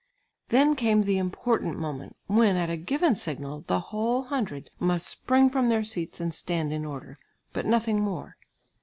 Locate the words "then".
0.49-0.75